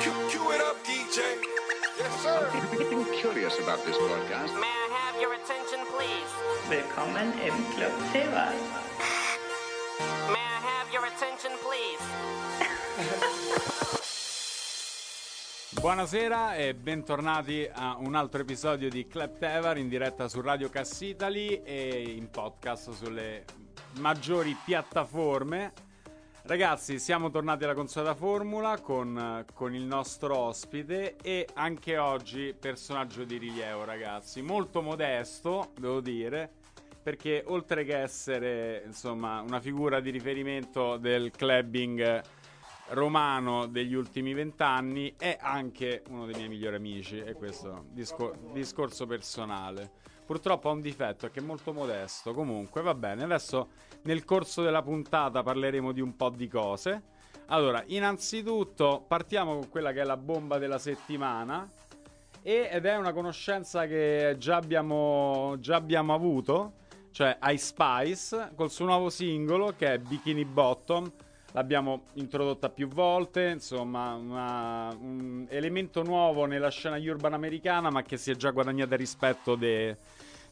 [0.00, 1.20] Cue, cue it up, DJ.
[1.98, 2.48] Yes, sir.
[2.90, 4.54] I'm curious about this broadcast.
[4.54, 6.30] May I have your attention, please?
[6.70, 8.52] Willkommen im Club Silver.
[10.32, 12.00] May I have your attention, please?
[15.82, 21.62] Buonasera e bentornati a un altro episodio di Club Tevar in diretta su Radio Cassitali
[21.62, 23.44] e in podcast sulle
[23.98, 25.89] maggiori piattaforme.
[26.42, 33.24] Ragazzi, siamo tornati alla consueta formula con, con il nostro ospite e anche oggi personaggio
[33.24, 34.40] di rilievo, ragazzi.
[34.40, 36.50] Molto modesto, devo dire,
[37.02, 42.22] perché oltre che essere insomma una figura di riferimento del clubbing
[42.88, 49.06] romano degli ultimi vent'anni è anche uno dei miei migliori amici e questo discor- discorso
[49.06, 49.90] personale.
[50.30, 52.32] Purtroppo ha un difetto che è molto modesto.
[52.32, 53.70] Comunque va bene, adesso
[54.02, 57.02] nel corso della puntata parleremo di un po' di cose.
[57.46, 61.68] Allora, innanzitutto partiamo con quella che è la bomba della settimana
[62.42, 66.74] ed è una conoscenza che già abbiamo, già abbiamo avuto,
[67.10, 71.10] cioè Ice Spice col suo nuovo singolo che è Bikini Bottom.
[71.54, 78.16] L'abbiamo introdotta più volte, insomma, una- un elemento nuovo nella scena urban americana, ma che
[78.16, 79.96] si è già guadagnata rispetto de-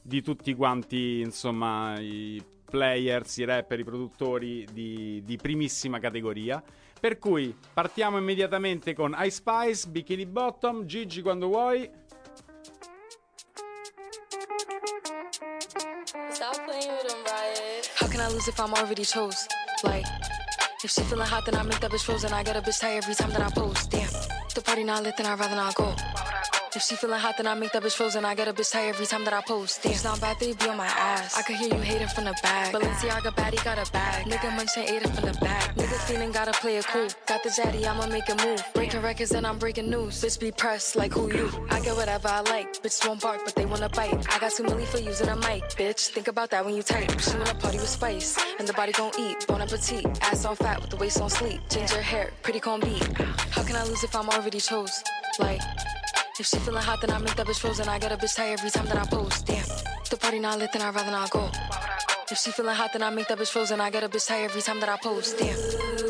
[0.09, 6.63] di tutti quanti, insomma, i players, i rapper, i produttori di, di primissima categoria.
[6.99, 11.89] Per cui partiamo immediatamente con Ice Spice, Bikini Bottom, Gigi quando vuoi.
[16.31, 17.91] Stop playing with them, Riot.
[17.99, 19.47] How can I lose if I'm already chose?
[19.85, 20.07] Like,
[20.83, 22.33] if she feeling hot, then I make that bitch frozen.
[22.33, 23.91] I get a bitch tired every time that I post.
[23.91, 24.09] Damn,
[24.55, 25.95] the party not lit, then I'd rather not go.
[26.77, 28.27] If she feeling hot, then I make that bitch frozen.
[28.27, 29.85] I get a bitch tired every time that I post.
[29.87, 31.37] It's not bad, they be on my ass.
[31.37, 32.75] I could hear you hating from the back.
[32.75, 34.27] Balenciaga baddie got a bag.
[34.27, 35.75] Nigga munching ate it from the back.
[35.77, 37.09] Nigga feeling gotta play it cool.
[37.27, 38.63] Got the jetty, I'ma make a move.
[38.75, 40.23] Breaking records, and I'm breaking news.
[40.23, 41.51] Bitch be pressed like who you?
[41.71, 42.83] I get whatever I like.
[42.83, 44.27] Bitch won't bark, but they wanna bite.
[44.35, 46.09] I got too many for using a mic, bitch.
[46.09, 47.19] Think about that when you type.
[47.19, 49.47] She wanna party with spice, and the body gon' eat.
[49.49, 50.05] Bon appetit.
[50.23, 51.61] Ass on fat with the waist on sleep.
[51.71, 53.03] Ginger hair, pretty comb beat.
[53.53, 55.03] How can I lose if I'm already chose?
[55.39, 55.63] Like.
[56.41, 57.89] If she feeling hot, then I make that bitch frozen.
[57.89, 59.45] I get a bitch tired every time that I post.
[59.45, 59.67] Damn,
[60.09, 61.51] the party not lit, then I'd rather not go.
[62.31, 63.81] If she feeling hot, then I make that bitch frozen.
[63.81, 65.37] I get a bitch tired every time that I post.
[65.37, 65.57] Damn,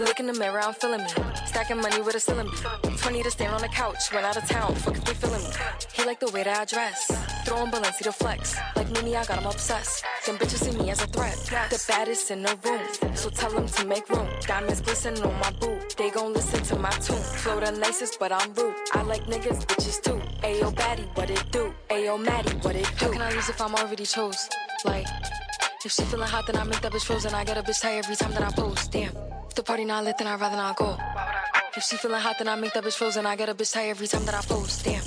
[0.08, 1.10] look in the mirror, I'm feeling me.
[1.44, 2.48] Stacking money with a ceiling
[2.82, 2.96] bee.
[2.96, 4.74] 20 to stand on the couch, run out of town.
[4.76, 5.50] Fuck if they feeling me.
[5.92, 6.98] He like the way that I dress.
[7.44, 8.56] Throwing Balenci to flex.
[8.74, 10.04] Like Mimi, I got him obsessed.
[10.24, 11.36] Them bitches see me as a threat.
[11.70, 13.14] The baddest in the room.
[13.14, 14.28] So tell them to make room.
[14.40, 15.94] Diamonds glistening on my boot.
[15.98, 17.22] They gon' listen to my tune.
[17.42, 18.74] Flow the nicest, but I'm rude.
[18.94, 20.20] I like niggas, bitches too.
[20.42, 21.74] Ayo, baddie, what it do?
[21.90, 23.06] Ayo, Maddie, what it do?
[23.06, 24.48] How can I lose if I'm already chose?
[24.84, 25.06] Like,
[25.84, 27.34] if she feeling hot, then I make that bitch frozen.
[27.34, 28.90] I get a bitch tired every time that I post.
[28.90, 29.12] Damn,
[29.48, 30.96] if the party not lit, then I'd rather not go.
[31.76, 33.26] If she feeling hot, then I make that bitch frozen.
[33.26, 34.84] I get a bitch tired every time that I post.
[34.84, 35.02] Damn.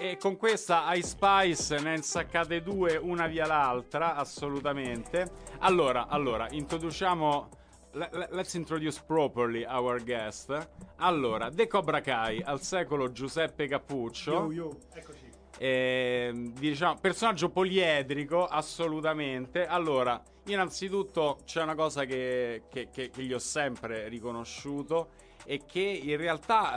[0.00, 5.30] E, con questa Ice Spice ne insaccate due, una via l'altra, assolutamente.
[5.60, 7.48] Allora, allora, introduciamo.
[7.94, 10.68] Le- le- Let's introduce properly our guest.
[10.96, 14.32] Allora, De Cobra Kai al secolo Giuseppe Cappuccio.
[15.58, 19.66] Ehm, diciamo, personaggio poliedrico, assolutamente.
[19.66, 25.10] Allora, innanzitutto c'è una cosa che, che- che- che gli ho sempre riconosciuto
[25.44, 26.72] e che in realtà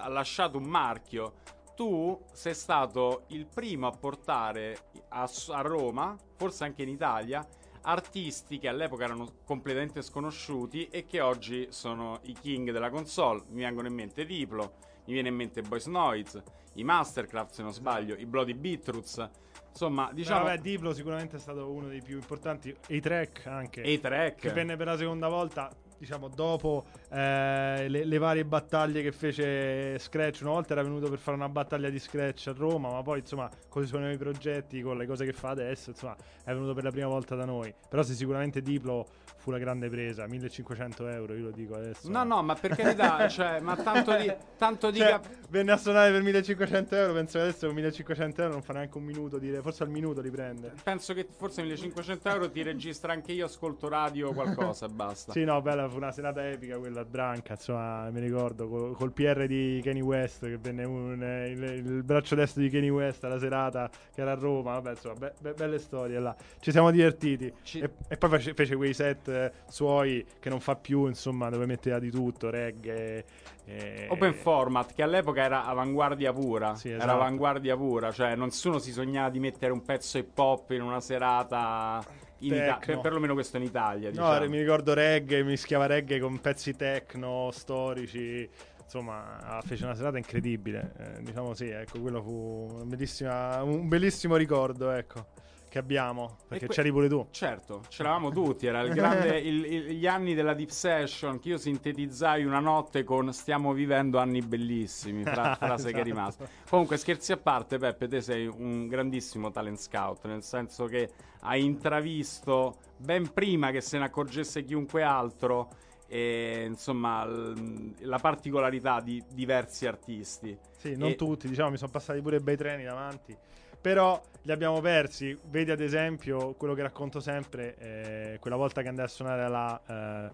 [0.00, 1.34] eh, ha lasciato un marchio.
[1.74, 4.76] Tu sei stato il primo a portare
[5.08, 7.46] a, a Roma, forse anche in Italia,
[7.82, 13.44] artisti che all'epoca erano completamente sconosciuti e che oggi sono i king della console.
[13.48, 14.74] Mi vengono in mente Diplo,
[15.06, 16.42] mi viene in mente Boys Noise,
[16.74, 19.28] i Mastercraft se non sbaglio, i Bloody Beatroots.
[19.70, 20.44] Insomma, diciamo...
[20.44, 22.74] Vabbè, Diplo sicuramente è stato uno dei più importanti.
[22.86, 23.82] E i track anche.
[23.82, 24.40] E i track.
[24.40, 25.70] Che venne per la seconda volta,
[26.02, 30.40] diciamo, dopo eh, le, le varie battaglie che fece Scratch.
[30.40, 33.48] Una volta era venuto per fare una battaglia di Scratch a Roma, ma poi, insomma,
[33.68, 36.82] con i suoi nuovi progetti, con le cose che fa adesso, insomma, è venuto per
[36.82, 37.72] la prima volta da noi.
[37.88, 39.06] Però sì, sicuramente Diplo
[39.42, 42.08] fu la grande presa, 1500 euro, io lo dico adesso.
[42.08, 45.76] No, no, ma per carità, cioè, ma tanto di, tanto di Cioè, cap- venne a
[45.76, 47.12] suonare per 1500 euro.
[47.12, 49.38] Penso che adesso con 1500 euro non fa neanche un minuto.
[49.38, 50.72] Dire, forse al minuto li prende.
[50.84, 55.32] Penso che forse 1500 euro ti registra anche io, ascolto radio o qualcosa e basta.
[55.32, 59.10] Sì, no, bella, fu una serata epica quella a Branca, insomma, mi ricordo, col, col
[59.12, 63.24] PR di Kenny West, che venne un, eh, il, il braccio destro di Kenny West
[63.24, 66.34] alla serata che era a Roma, vabbè, insomma, be- be- belle storie là.
[66.60, 67.52] Ci siamo divertiti.
[67.62, 71.48] Ci- E, e poi face- fece quei set eh, suoi che non fa più, insomma,
[71.50, 73.24] dove metteva di tutto, reggae...
[73.64, 76.74] eh, Open format che all'epoca era avanguardia pura.
[76.74, 77.12] Sì, Era esatto.
[77.12, 82.04] avanguardia pura, cioè nessuno si sognava di mettere un pezzo hip hop in una serata.
[82.38, 84.08] In Ita- per, perlomeno questo in Italia.
[84.10, 84.48] No, Diciamo.
[84.48, 88.48] mi ricordo reggae, mischiava reggae con pezzi techno, storici.
[88.82, 90.92] Insomma, fece una serata incredibile.
[90.98, 95.26] Eh, diciamo sì, ecco, quello fu bellissima- un bellissimo ricordo, ecco,
[95.72, 96.36] che abbiamo.
[96.46, 97.26] Perché que- c'eri pure tu.
[97.30, 101.56] Certo, c'eravamo tutti, era il grande, il- il- gli anni della deep session che io
[101.56, 106.02] sintetizzai una notte con stiamo vivendo anni bellissimi, fra- frase che è Esatto.
[106.02, 106.48] rimasta.
[106.68, 111.08] Comunque scherzi a parte, Peppe, te sei un grandissimo talent scout, nel senso che
[111.40, 115.70] hai intravisto ben prima che se ne accorgesse chiunque altro
[116.06, 120.54] e, insomma l- la particolarità di diversi artisti.
[120.76, 123.34] Sì, non E- tutti, diciamo, mi sono passati pure bei treni davanti.
[123.82, 125.36] Però li abbiamo persi.
[125.50, 129.80] Vedi ad esempio quello che racconto sempre, eh, quella volta che andai a suonare alla,
[129.86, 130.30] eh,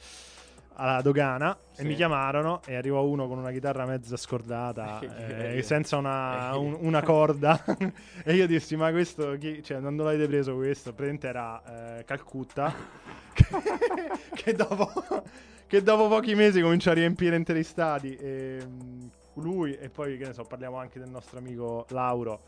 [0.74, 1.80] alla dogana Sì.
[1.80, 5.00] e mi chiamarono e arrivò uno con una chitarra mezza scordata,
[5.56, 7.64] eh, senza una, un- una corda.
[8.22, 10.92] e io dissi, ma questo, chi, cioè, non l'avete preso questo?
[10.92, 12.72] Praticamente era eh, Calcutta,
[14.34, 14.92] che, dopo,
[15.66, 18.14] che dopo pochi mesi cominciò a riempire interi stadi.
[18.16, 19.10] E, mh,
[19.40, 22.40] lui e poi, che ne so, parliamo anche del nostro amico Lauro.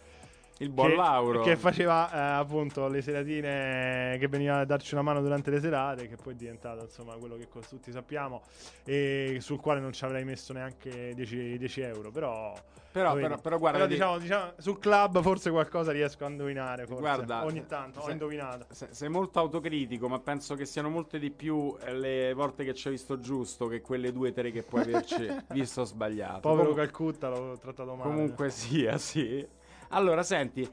[0.60, 1.40] Il buon che, Lauro.
[1.40, 6.06] che faceva eh, appunto le seratine che veniva a darci una mano durante le serate,
[6.06, 8.42] che poi è diventato insomma quello che tutti sappiamo,
[8.84, 12.10] e sul quale non ci avrei messo neanche 10, 10 euro.
[12.10, 12.52] Però,
[12.92, 16.84] Però, però, però guarda, Però diciamo, diciamo, sul club forse qualcosa riesco a indovinare.
[16.84, 17.00] Forse.
[17.00, 18.66] Guarda, ogni tanto ho se- indovinato.
[18.70, 22.74] Se- Sei molto autocritico, ma penso che siano molte di più eh, le volte che
[22.74, 26.40] ci hai visto giusto che quelle due o tre che puoi averci visto sbagliato.
[26.40, 28.10] Povero Calcutta l'ho trattato male.
[28.10, 29.46] comunque sia, sì.
[29.92, 30.68] Allora, senti,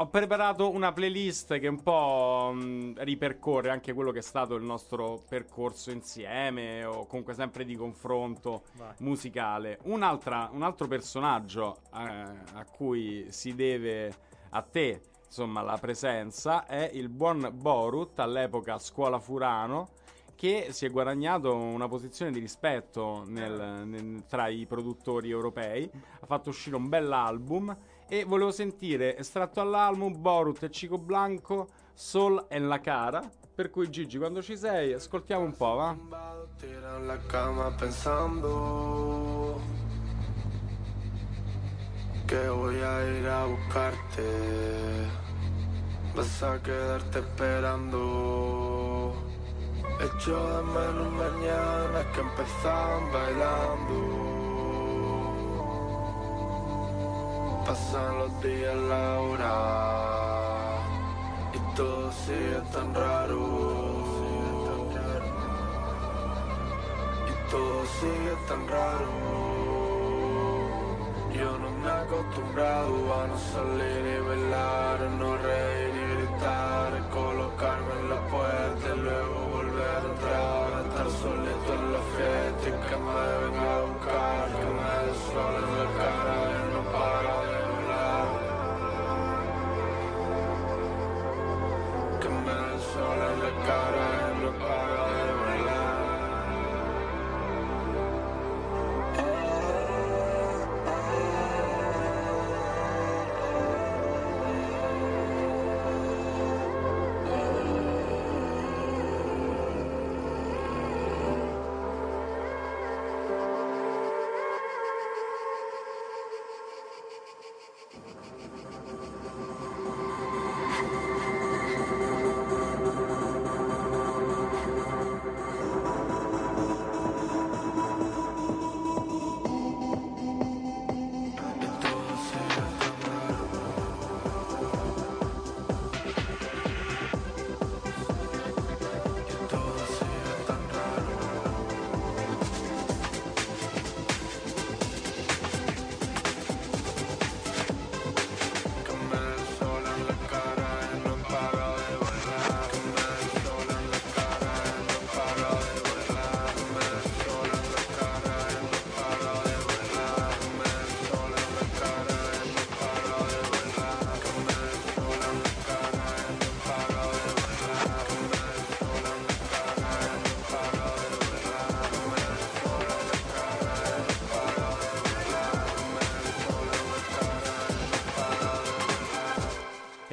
[0.00, 4.64] ho preparato una playlist che un po' mh, ripercorre anche quello che è stato il
[4.64, 8.94] nostro percorso insieme o comunque sempre di confronto Vai.
[8.98, 9.78] musicale.
[9.84, 14.12] Un'altra- un altro personaggio eh, a cui si deve
[14.50, 19.90] a te, insomma, la presenza è il buon Borut, all'epoca Scuola Furano,
[20.34, 25.88] che si è guadagnato una posizione di rispetto nel- nel- tra i produttori europei.
[26.20, 27.76] Ha fatto uscire un bell'album
[28.08, 33.22] e volevo sentire estratto all'album Borut e Chico Blanco, Sol en la cara.
[33.54, 35.96] Per cui Gigi, quando ci sei, ascoltiamo un po', va?
[37.04, 39.60] La cama pensando
[42.26, 44.22] que voy a ir a buscarte.
[46.14, 49.12] Vas a quedarte esperando.
[50.00, 54.37] Echo de menos mañana que empezaban bailando.
[57.68, 59.52] Pasan los días, la hora.
[61.52, 63.44] Y todo sigue tan raro.
[67.28, 69.10] Y todo sigue tan raro.
[71.36, 77.92] Yo no me he acostumbrado a no salir y bailar, no reír y gritar, colocarme
[78.00, 82.72] en la puerta y luego volver a entrar, a estar solito en la fiesta y
[82.88, 85.77] que me venga a buscar, que me
[93.38, 94.32] sol en la cara.
[94.38, 94.97] y no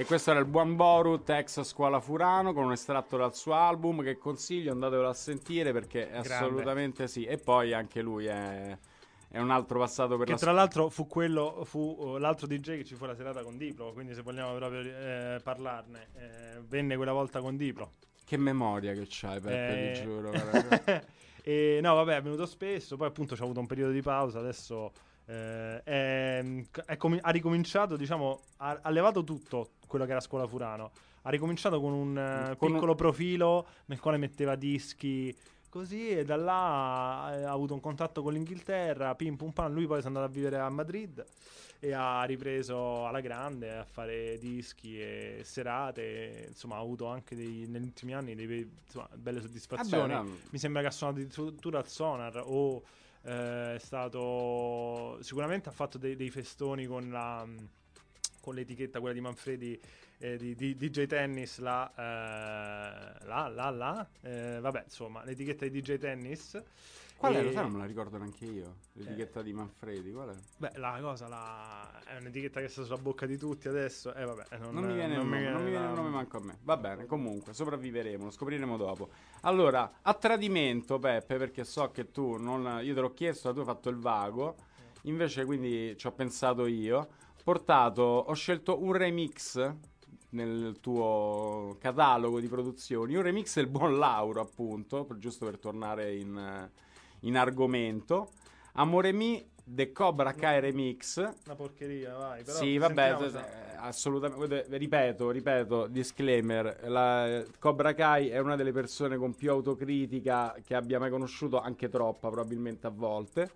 [0.06, 4.04] E questo era il buon Borut, ex Scuola Furano, con un estratto dal suo album
[4.04, 7.24] che consiglio, andatevelo a sentire perché è assolutamente sì.
[7.24, 8.78] E poi anche lui è,
[9.30, 12.78] è un altro passato per Che la tra l'altro fu quello, fu uh, l'altro DJ
[12.78, 16.98] che ci fu la serata con Diplo, quindi se vogliamo proprio eh, parlarne, eh, venne
[16.98, 17.94] quella volta con Diplo.
[18.24, 20.32] Che memoria che c'hai, Peppe, Eh, ti giuro.
[21.42, 24.92] e no, vabbè, è venuto spesso, poi appunto c'ha avuto un periodo di pausa, adesso
[25.26, 26.44] eh, è-
[26.86, 30.92] è comi- ha ricominciato, diciamo, ha, ha levato tutto quello che era Scuola Furano.
[31.24, 35.36] Ha ricominciato con un eh, Con un- piccolo profilo nel quale metteva dischi
[35.70, 39.88] così e da là ha, ha avuto un contatto con l'Inghilterra, pim pum pam, lui
[39.88, 41.26] poi si è andato a vivere a Madrid
[41.80, 47.66] e ha ripreso alla grande a fare dischi e serate, insomma ha avuto anche dei-
[47.68, 48.32] negli ultimi anni
[48.86, 50.14] insomma, belle soddisfazioni.
[50.14, 52.82] Vabbè, no, Mi sembra che ha suonato addirittura al Sonar o
[53.26, 57.46] eh, è stato sicuramente ha fatto dei, dei festoni con la
[58.40, 59.80] con l'etichetta quella di Manfredi
[60.20, 65.82] eh, di, di DJ Tennis la eh, la la la eh, vabbè insomma l'etichetta di
[65.82, 66.62] DJ Tennis
[67.26, 67.40] Qual è?
[67.40, 68.76] E- Lo sai, non me la ricordo neanche io.
[68.94, 70.36] L'etichetta di Manfredi, qual è?
[70.58, 72.04] Beh, la cosa la...
[72.06, 74.14] è un'etichetta che sta sulla bocca di tutti adesso.
[74.14, 76.38] Eh, vabbè, non, Non mi viene, il nome, non mi viene il la- nome manco
[76.38, 76.58] a me.
[76.64, 79.10] Va bene, comunque, sopravviveremo, lo scopriremo dopo.
[79.42, 82.80] Allora, a tradimento, Peppe, perché so che tu non.
[82.84, 84.56] Io te l'ho chiesto, tu hai fatto il vago.
[85.04, 87.08] Invece, quindi ci ho pensato io.
[87.44, 89.74] Portato, ho scelto un remix
[90.30, 93.16] nel tuo catalogo di produzioni.
[93.16, 96.72] Un remix del buon Lauro, appunto, per- giusto per tornare in, eh,
[97.26, 98.32] in argomento.
[98.74, 101.18] Amore mi, The Cobra Kai Remix.
[101.18, 102.44] Una porcheria, vai.
[102.44, 103.44] Però Sì, vabbè, se-
[103.78, 104.66] assolutamente.
[104.70, 111.00] Ripeto, ripeto, disclaimer: la, Cobra Kai è una delle persone con più autocritica che abbia
[111.00, 113.50] mai conosciuto, anche troppa, probabilmente a volte.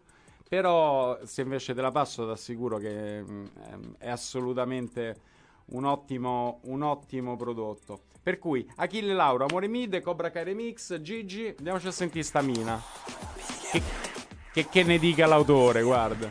[0.48, 5.16] Però, se invece te la passo, ti assicuro che mm, ehm, è assolutamente
[5.66, 8.02] un ottimo, un ottimo prodotto.
[8.22, 13.59] Per cui, Achille Lauro, Amore Mid, Cobra Kai Remix, Gigi, andiamoci a sentire sta mina.
[14.52, 16.30] Che, che, ne dica l'autore, guarda.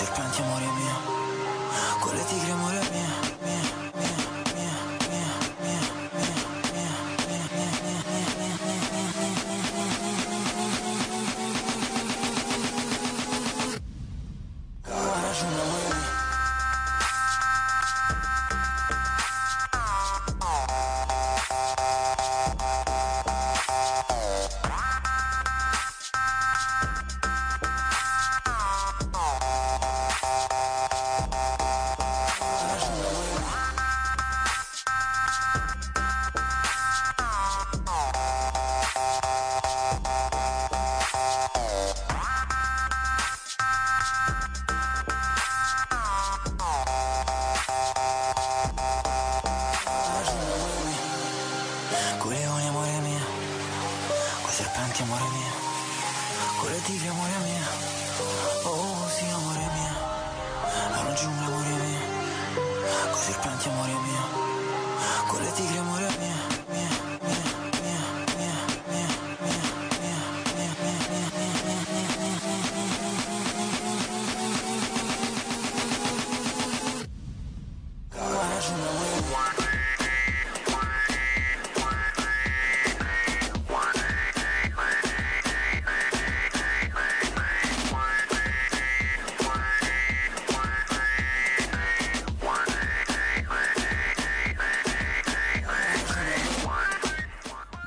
[0.00, 0.96] Serpenti amore mio,
[2.00, 3.29] con le tigre amore mio,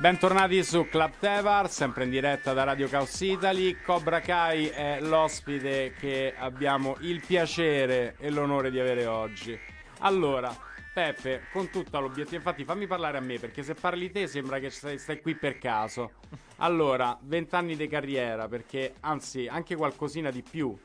[0.04, 3.80] Bentornati su Club Tevar, sempre in diretta da Radio Caos Italy.
[3.80, 9.58] Cobra Kai è l'ospite che abbiamo il piacere e l'onore di avere oggi.
[10.00, 10.54] Allora,
[10.92, 14.68] Peppe, con tutta l'obiettivo, infatti fammi parlare a me perché se parli te sembra che
[14.68, 16.12] stai, stai qui per caso.
[16.56, 20.76] Allora, 20 anni di carriera, perché anzi anche qualcosina di più,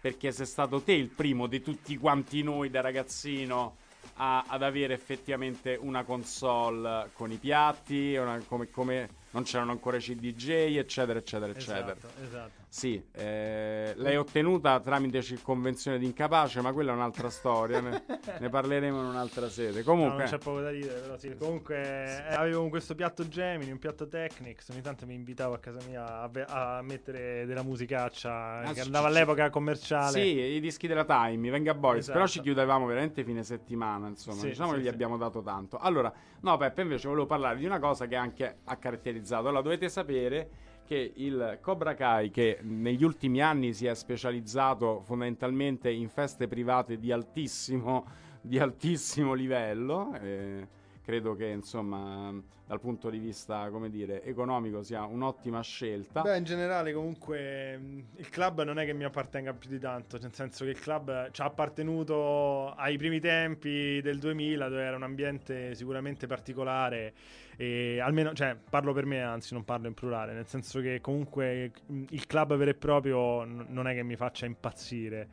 [0.00, 3.76] perché sei stato te il primo di tutti quanti noi da ragazzino
[4.14, 9.96] a- ad avere effettivamente una console con i piatti, una- come, come non c'erano ancora
[9.96, 11.92] i CDJ, eccetera, eccetera, eccetera.
[11.92, 12.61] Esatto, esatto.
[12.72, 18.02] Sì, eh, l'hai ottenuta tramite circonvenzione di incapace, ma quella è un'altra storia, ne,
[18.40, 19.80] ne parleremo in un'altra sede.
[19.80, 21.36] No, Comunque, non c'è poco da dire, però sì.
[21.36, 25.80] Comunque eh, avevo questo piatto Gemini, un piatto Technics, ogni tanto mi invitavo a casa
[25.86, 30.22] mia a, ve- a mettere della musicaccia Ah, che sì, andava sì, all'epoca commerciale.
[30.22, 32.18] Sì, i dischi della Time, venga Boris, Esatto.
[32.18, 34.88] però ci chiudevamo veramente fine settimana, insomma, Sì, diciamo sì, che gli sì.
[34.94, 35.76] abbiamo dato tanto.
[35.76, 36.10] Allora,
[36.40, 39.48] no Peppe, invece volevo parlare di una cosa che anche ha caratterizzato.
[39.48, 40.48] Allora, dovete sapere
[40.92, 46.98] che il Cobra Kai, che negli ultimi anni si è specializzato fondamentalmente in feste private
[46.98, 48.04] di altissimo,
[48.42, 50.68] di altissimo livello, eh,
[51.02, 52.32] credo che insomma
[52.72, 56.22] dal punto di vista, come dire, economico sia un'ottima scelta.
[56.22, 60.18] Beh, in generale, comunque, mh, il club non è che mi appartenga più di tanto,
[60.18, 64.96] nel senso che il club ci ha appartenuto ai primi tempi del 2000, dove era
[64.96, 67.12] un ambiente sicuramente particolare.
[67.58, 71.72] E almeno, cioè, parlo per me, anzi, non parlo in plurale, nel senso che comunque
[71.84, 75.28] mh, il club vero e proprio non è che mi faccia impazzire.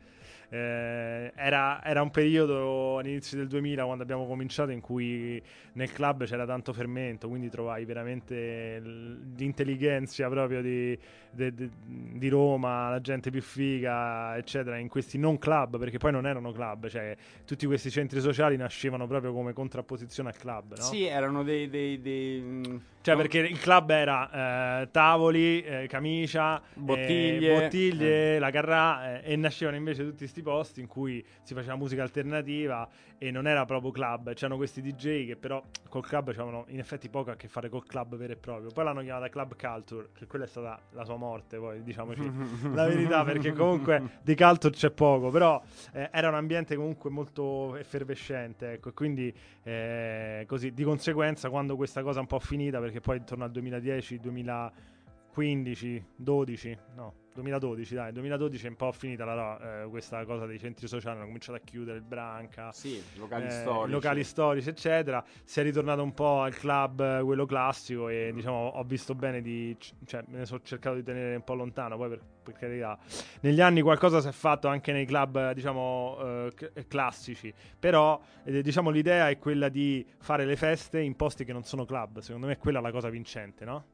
[0.52, 5.40] Eh, era, era un periodo all'inizio del 2000 quando abbiamo cominciato in cui
[5.74, 8.80] nel club c'era tanto fermento, quindi trovai veramente
[9.36, 10.98] l'intelligenza proprio di,
[11.30, 16.12] de- de- di Roma, la gente più figa, eccetera, in questi non club, perché poi
[16.12, 20.82] non erano club, cioè tutti questi centri sociali nascevano proprio come contrapposizione al club, no?
[20.82, 21.68] Sì, erano dei...
[21.68, 23.20] dei, dei, Cioè, no?
[23.20, 27.54] perché il club era eh, tavoli, eh, camicia, Bottiglie.
[27.56, 31.76] eh, bottiglie la carrà, eh, e nascevano invece tutti questi posti in cui si faceva
[31.76, 34.32] musica alternativa e non era proprio club.
[34.34, 37.84] C'erano questi DJ che però col club avevano in effetti poco a che fare col
[37.84, 38.70] club vero e proprio.
[38.70, 42.22] Poi l'hanno chiamata Club Culture, che quella è stata la sua morte, poi diciamoci
[42.72, 45.60] la verità, perché comunque di culture c'è poco, però
[45.92, 51.76] eh, era un ambiente comunque molto effervescente, ecco, e quindi eh, così di conseguenza quando
[51.76, 54.20] questa cosa un po' finita, perché poi intorno al 2010,
[55.32, 60.58] 2015, 12, no, 2012 dai, 2012 è un po' finita la, eh, questa cosa dei
[60.58, 63.90] centri sociali, hanno cominciato a chiudere il Branca, Sì, locali eh, storici.
[63.92, 65.24] locali storici, eccetera.
[65.44, 69.40] Si è ritornato un po' al club, eh, quello classico, e diciamo ho visto bene
[69.40, 69.76] di.
[70.04, 71.96] cioè, me ne sono cercato di tenere un po' lontano.
[71.96, 72.98] Poi, per, per carità,
[73.40, 77.54] negli anni qualcosa si è fatto anche nei club, eh, diciamo, eh, c- classici.
[77.78, 81.84] Però, eh, diciamo, l'idea è quella di fare le feste in posti che non sono
[81.84, 82.18] club.
[82.18, 83.84] Secondo me, è quella la cosa vincente, no?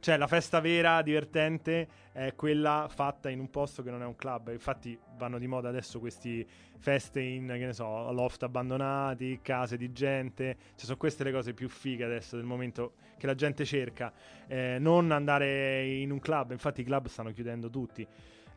[0.00, 4.16] Cioè, la festa vera, divertente, è quella fatta in un posto che non è un
[4.16, 4.48] club.
[4.50, 6.46] Infatti, vanno di moda adesso questi
[6.78, 10.56] feste in, che ne so, loft abbandonati, case di gente.
[10.74, 14.10] Cioè, sono queste le cose più fighe adesso del momento che la gente cerca.
[14.46, 16.52] Eh, non andare in un club.
[16.52, 18.06] Infatti, i club stanno chiudendo tutti.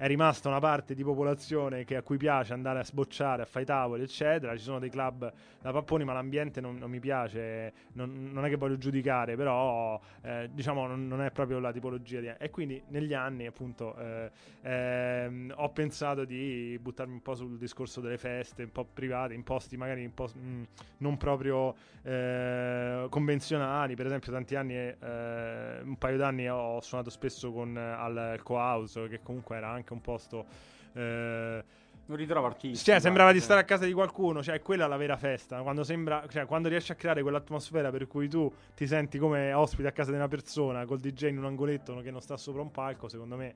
[0.04, 3.64] È rimasta una parte di popolazione che a cui piace andare a sbocciare, a fare
[3.64, 4.54] i tavoli, eccetera.
[4.58, 7.72] Ci sono dei club da papponi, ma l'ambiente non, non mi piace.
[7.94, 12.20] Non, non è che voglio giudicare, però eh, diciamo non, non è proprio la tipologia
[12.20, 12.28] di.
[12.38, 14.30] E quindi negli anni, appunto, eh,
[14.64, 19.44] ehm, ho pensato di buttarmi un po' sul discorso delle feste, un po' private, in
[19.44, 20.64] posti magari po' mh,
[20.98, 23.96] non proprio eh, convenzionali.
[23.96, 29.22] Per esempio, tanti anni, eh, un paio d'anni ho suonato spesso con, al Co-House, che
[29.22, 30.46] comunque era anche un posto.
[30.94, 31.64] eh,
[32.06, 32.84] Non ritrovo artisti.
[32.84, 35.62] cioè, sembrava di stare a casa di qualcuno, cioè, quella è la vera festa.
[35.62, 39.88] Quando, sembra, cioè, quando riesci a creare quell'atmosfera per cui tu ti senti come ospite
[39.88, 42.72] a casa di una persona col DJ in un angoletto che non sta sopra un
[42.72, 43.56] palco, secondo me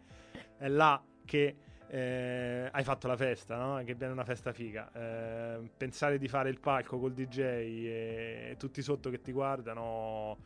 [0.57, 1.55] è là che
[1.89, 3.81] eh, hai fatto la festa, no?
[3.83, 4.89] Che viene una festa figa.
[4.93, 10.37] Eh, pensare di fare il palco col DJ e tutti sotto che ti guardano.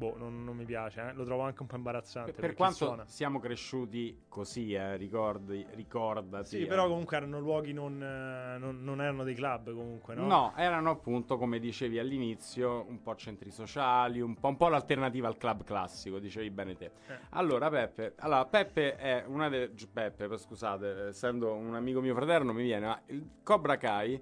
[0.00, 1.12] Boh, non, non mi piace, eh.
[1.12, 2.32] lo trovo anche un po' imbarazzante.
[2.32, 3.04] Per, per quanto suona.
[3.04, 6.46] siamo cresciuti così, eh, ricordi, ricordati.
[6.46, 6.66] Sì, eh.
[6.66, 10.26] però comunque erano luoghi non, eh, non- non erano dei club comunque, no?
[10.26, 15.28] No, erano appunto, come dicevi all'inizio, un po' centri sociali, un po', un po' l'alternativa
[15.28, 16.86] al club classico, dicevi bene te.
[16.86, 17.18] Eh.
[17.32, 19.70] Allora, Peppe, allora, Peppe è una delle...
[19.92, 24.18] Peppe, scusate, essendo un amico mio fraterno mi viene, ma il Cobra Kai,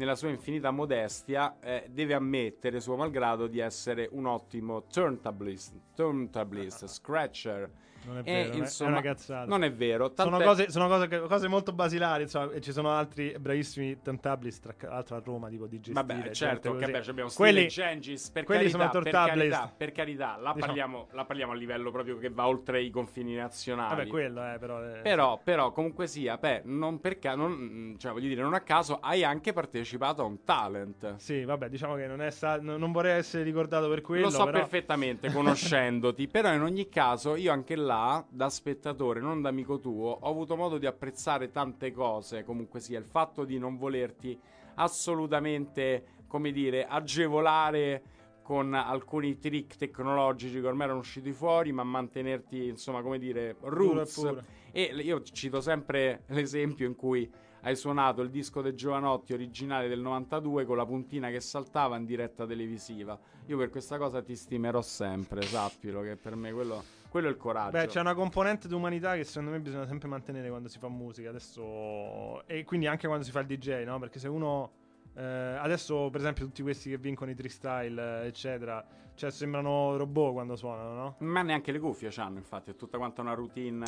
[0.00, 6.86] nella sua infinita modestia, eh, deve ammettere, suo malgrado, di essere un ottimo turntablist, turntablist
[6.86, 7.70] scratcher,
[8.02, 9.46] Non è E, vero, insomma, è una cazzata.
[9.46, 10.12] Non è vero.
[10.16, 14.58] Sono, tant'è- cose, sono cose, cose molto basilari, insomma, e ci sono altri bravissimi tantablis,
[14.60, 16.06] tra l'altro a Roma, tipo di gestire.
[16.06, 20.26] Vabbè, certo, che beh, abbiamo quelli, Gengis, per quelli carità, sono per carità, per carità,
[20.38, 23.94] la, Diciamo- parliamo, la parliamo a livello proprio che va oltre i confini nazionali.
[23.96, 24.82] Vabbè, quello è però...
[24.82, 28.60] eh, Però, però, comunque sia, beh, non per ca- non, cioè, voglio dire, non a
[28.60, 31.16] caso hai anche partecipato a un talent.
[31.16, 34.44] Sì, vabbè, diciamo che non, è sta- non vorrei essere ricordato per quello, Lo so
[34.44, 34.58] però...
[34.58, 37.88] perfettamente, conoscendoti, però in ogni caso io anche là,
[38.28, 42.98] da spettatore, non da amico tuo, ho avuto modo di apprezzare tante cose, comunque sia,
[42.98, 44.38] il fatto di non volerti
[44.74, 48.02] assolutamente, come dire, agevolare
[48.42, 53.56] con alcuni trick tecnologici che ormai erano usciti fuori, ma mantenerti, insomma, come dire, e
[53.60, 54.14] roots.
[54.14, 54.42] puro.
[54.72, 57.30] E l- io cito sempre l'esempio in cui
[57.62, 62.06] hai suonato il disco dei Giovanotti originale del 92 con la puntina che saltava in
[62.06, 63.18] diretta televisiva.
[63.46, 67.36] Io per questa cosa ti stimerò sempre, sappilo che per me quello, quello è il
[67.36, 67.70] coraggio.
[67.72, 70.88] Beh, c'è una componente di umanità che secondo me bisogna sempre mantenere quando si fa
[70.88, 71.28] musica.
[71.28, 72.46] Adesso.
[72.46, 73.98] E quindi anche quando si fa il DJ, no?
[73.98, 74.72] Perché se uno.
[75.16, 78.82] eh, adesso, per esempio, tutti questi che vincono i freestyle, eccetera,
[79.14, 81.16] cioè sembrano robot quando suonano, no?
[81.18, 83.84] Ma neanche le cuffie c'hanno, infatti, è tutta quanta una routine.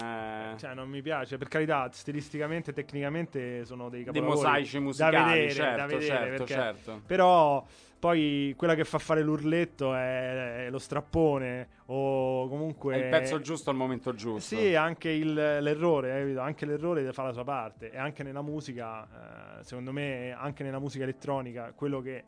[0.54, 1.38] eh, Cioè, non mi piace.
[1.38, 4.36] Per carità, stilisticamente, tecnicamente sono dei dei capolavori.
[4.46, 7.02] mosaici da musicali, vedere, certo, da vedere, certo, perché- certo.
[7.06, 7.66] Però
[8.02, 12.96] poi quella che fa fare l'urletto è, è lo strappone o comunque...
[12.96, 14.56] È il pezzo giusto al momento giusto.
[14.56, 17.92] Sì, anche il- l'errore, eh, anche l'errore fa la sua parte.
[17.92, 22.24] E anche nella musica, eh, secondo me, anche nella musica elettronica, quello che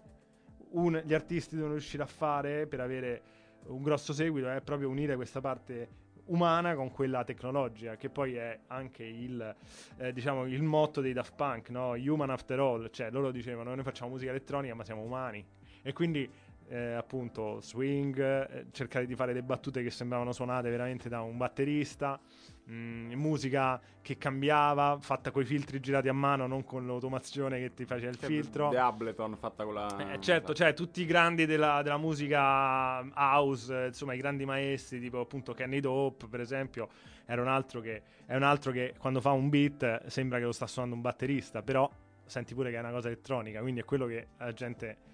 [0.75, 3.23] un- gli artisti devono riuscire a fare per avere
[3.67, 5.89] un grosso seguito è proprio unire questa parte
[6.27, 9.57] umana con quella tecnologica, che poi è anche il,
[9.97, 11.95] eh, diciamo, il motto dei Daft Punk, no?
[11.95, 15.45] Human after all, cioè loro dicevano noi facciamo musica elettronica ma siamo umani
[15.87, 16.29] e quindi
[16.68, 21.37] eh, appunto swing, eh, cercare di fare le battute che sembravano suonate veramente da un
[21.37, 22.18] batterista,
[22.64, 27.85] mh, musica che cambiava, fatta coi filtri girati a mano, non con l'automazione che ti
[27.85, 28.70] faceva il Che filtro.
[28.70, 30.14] The Ableton fatta con la.
[30.14, 35.20] Eh, certo, cioè tutti i grandi della, della musica house, insomma i grandi maestri, tipo
[35.20, 36.88] appunto Kenny Dope per esempio,
[37.27, 40.53] era un altro che, è un altro che quando fa un beat sembra che lo
[40.53, 41.88] sta suonando un batterista, però
[42.25, 45.13] senti pure che è una cosa elettronica, quindi è quello che la gente, i-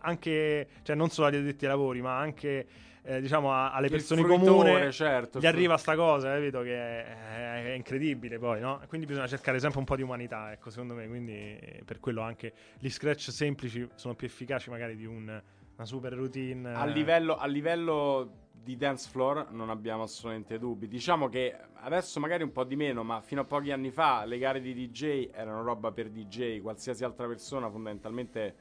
[0.00, 2.66] anche, cioè non solo agli addetti ai lavori, ma anche
[3.04, 6.62] eh, diciamo a- alle persone comuni certo, gli arriva sta cosa, capito?
[6.62, 8.80] Che è, è incredibile poi, no?
[8.86, 11.08] Quindi bisogna cercare sempre un po' di umanità, ecco, secondo me.
[11.08, 15.42] Quindi eh, per quello anche gli scratch semplici sono più efficaci magari di un-
[15.74, 16.74] una super routine.
[16.74, 16.90] A eh.
[16.90, 20.86] livello, a livello di dance floor non abbiamo assolutamente dubbi.
[20.86, 24.38] Diciamo che adesso magari un po' di meno, ma fino a pochi anni fa le
[24.38, 26.60] gare di DJ erano roba per DJ.
[26.60, 28.54] Qualsiasi altra persona fondamentalmente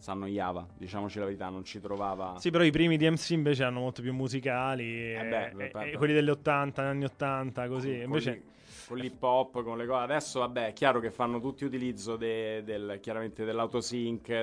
[0.00, 2.36] si annoiava, diciamoci la verità, non ci trovava.
[2.38, 4.84] Sì, però i primi DMC invece erano molto più musicali.
[5.12, 7.90] Eh e- beh, e- per- e quelli degli 80, anni 80, così.
[7.90, 8.42] con, Invece.
[8.88, 10.02] con l'hip hop, con le cose.
[10.04, 14.42] Adesso, vabbè, è chiaro che fanno tutti utilizzo de- del, chiaramente dell'autosync,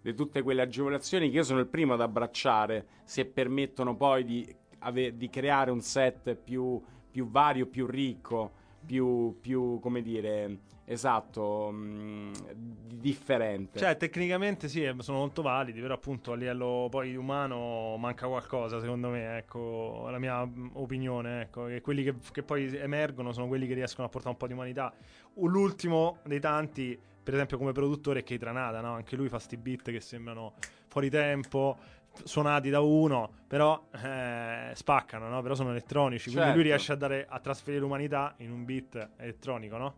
[0.00, 4.56] di tutte quelle agevolazioni che io sono il primo ad abbracciare se permettono poi di,
[4.78, 8.52] ave- di creare un set più, più vario, più ricco,
[8.86, 13.78] più, più come dire, esatto, mh, di- differente.
[13.78, 18.80] Cioè, tecnicamente sì, eh, sono molto validi, però appunto a livello poi umano manca qualcosa,
[18.80, 23.46] secondo me, ecco, la mia mm, opinione, ecco, che quelli che, che poi emergono sono
[23.46, 24.92] quelli che riescono a portare un po' di umanità.
[25.34, 28.94] L'ultimo dei tanti, per esempio come produttore, è Keitranada, no?
[28.94, 30.54] Anche lui fa sti beat che sembrano
[30.88, 31.76] fuori tempo,
[32.24, 35.40] suonati da uno, però eh, spaccano, no?
[35.42, 36.54] Però sono elettronici, quindi Certo.
[36.56, 39.94] lui riesce a, dare, a trasferire l'umanità in un beat elettronico, no?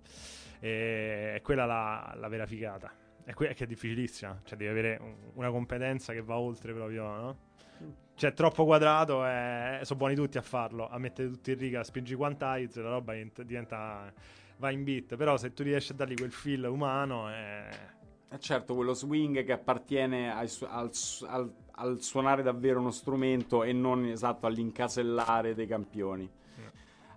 [0.61, 2.91] E è quella la, la vera figata.
[3.25, 7.03] È, que- che è difficilissima, cioè devi avere un- una competenza che va oltre proprio,
[7.05, 7.37] no?
[8.15, 12.15] Cioè, troppo quadrato e sono buoni tutti a farlo, a mettere tutti in riga, spingi
[12.15, 14.13] quantize, la roba diventa-
[14.59, 17.35] va in beat, però se tu riesci a dargli quel feel umano eh,
[17.71, 18.00] Eh,
[18.39, 24.47] certo, quello swing che appartiene al, al- al suonare davvero uno strumento e non esatto
[24.47, 26.29] all'incasellare dei campioni.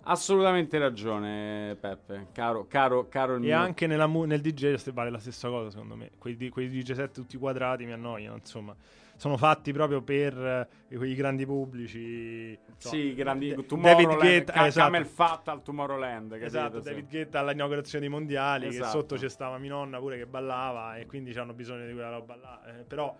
[0.06, 2.26] Assolutamente ragione, Peppe.
[2.32, 3.56] Caro, caro, caro il E mio.
[3.58, 6.10] anche nella mu- nel DJ vale la stessa cosa, secondo me.
[6.18, 8.74] Quei, quei DJ set tutti quadrati mi annoiano, insomma.
[9.16, 12.58] Sono fatti proprio per eh, quei grandi pubblici.
[12.74, 12.94] insomma.
[12.94, 14.90] Sì, grandi Tomorrowland, David Guetta, esatto.
[14.90, 16.46] Camel Fat al Tomorrowland, capito?
[16.46, 16.88] Esatto, Sì.
[16.90, 18.90] David Guetta all'inaugurazione dei mondiali, che Esatto.
[18.90, 22.34] sotto c'è stava mia nonna pure che ballava e quindi hanno bisogno di quella roba
[22.36, 22.62] là.
[22.66, 23.16] Eh, però,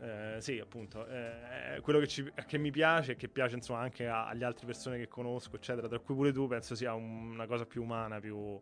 [0.00, 4.06] eh, sì, appunto, eh, quello che, ci- che mi piace e che piace insomma anche
[4.08, 7.46] a- agli altre persone che conosco, eccetera, tra cui pure tu, penso sia un- una
[7.46, 8.60] cosa più umana, più,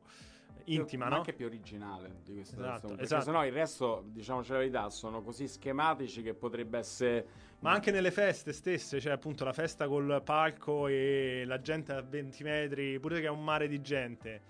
[0.64, 1.16] intima, Ma no?
[1.16, 3.24] anche più originale di questo Esatto, perché esatto.
[3.24, 7.26] sennò il resto, diciamoci la verità, sono così schematici che potrebbe essere
[7.60, 12.02] Ma anche nelle feste stesse, cioè appunto la festa col palco e la gente a
[12.02, 14.42] 20 metri, pure che è un mare di gente,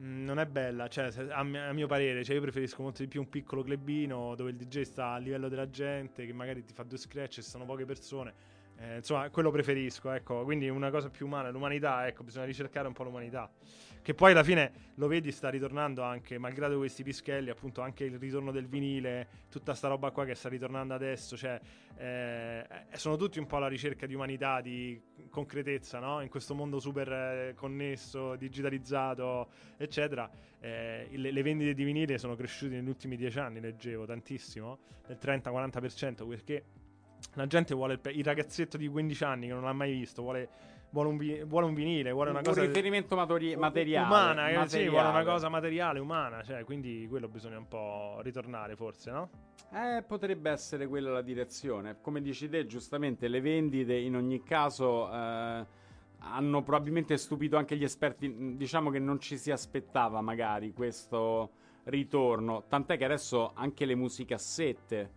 [0.00, 0.88] mm, non è bella.
[0.88, 4.56] Cioè, a mio parere, cioè io preferisco molto di più un piccolo clubino dove il
[4.56, 7.84] DJ sta a livello della gente, che magari ti fa due scratch e sono poche
[7.84, 8.60] persone.
[8.78, 10.42] Eh, insomma, quello preferisco, ecco.
[10.42, 13.48] Quindi una cosa più umana, l'umanità, ecco, bisogna ricercare un po' l'umanità.
[14.02, 18.18] Che poi alla fine lo vedi, sta ritornando anche, malgrado questi pischelli, appunto anche il
[18.18, 21.60] ritorno del vinile, tutta sta roba qua che sta ritornando adesso, cioè
[21.96, 26.20] eh, sono tutti un po' alla ricerca di umanità, di concretezza, no?
[26.20, 30.28] In questo mondo super eh, connesso, digitalizzato, eccetera.
[30.58, 35.18] Eh, le, le vendite di vinile sono cresciute negli ultimi dieci anni, leggevo tantissimo, del
[35.22, 36.64] 30-40%, perché
[37.34, 40.22] la gente vuole il, pe- il ragazzetto di 15 anni che non l'ha mai visto,
[40.22, 40.48] vuole,
[40.92, 44.06] vuole un, vi- vuole un vinile, vuole una un cosa riferimento matori- materiale.
[44.06, 44.88] umana, eh, sì, materiale.
[44.90, 49.30] vuole una cosa materiale, umana, cioè, quindi quello bisogna un po' ritornare forse, no?
[49.72, 51.96] Eh, potrebbe essere quella la direzione.
[52.00, 55.66] Come dici te, giustamente, le vendite in ogni caso eh,
[56.18, 58.54] hanno probabilmente stupito anche gli esperti.
[58.56, 61.52] Diciamo che non ci si aspettava magari questo
[61.84, 62.64] ritorno.
[62.68, 65.10] Tant'è che adesso anche le musicassette.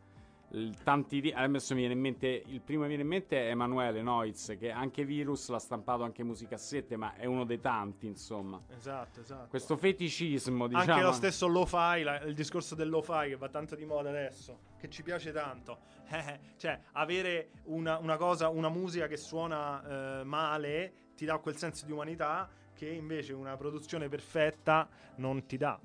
[0.84, 3.50] Tanti di- adesso mi viene in mente il primo che mi viene in mente è
[3.50, 8.62] Emanuele Noiz che anche Virus l'ha stampato anche musicassette ma è uno dei tanti insomma
[8.78, 9.48] Esatto, esatto.
[9.50, 13.76] questo feticismo diciamo Anche lo stesso lo-fi, la- il discorso del lo-fi che va tanto
[13.76, 15.94] di moda adesso, che ci piace tanto.
[16.08, 21.58] Eh, cioè, avere una, una cosa, una musica che suona eh, male ti dà quel
[21.58, 25.80] senso di umanità che invece una produzione perfetta non ti dà.